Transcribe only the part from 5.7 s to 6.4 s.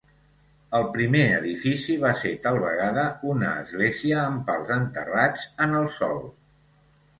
el sòl.